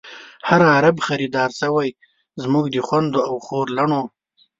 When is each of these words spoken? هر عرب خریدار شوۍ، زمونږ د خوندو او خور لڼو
هر 0.47 0.61
عرب 0.73 0.95
خریدار 1.07 1.49
شوۍ، 1.59 1.89
زمونږ 2.41 2.65
د 2.71 2.77
خوندو 2.87 3.19
او 3.29 3.35
خور 3.45 3.65
لڼو 3.77 4.03